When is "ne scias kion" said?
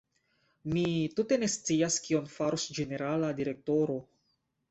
1.43-2.25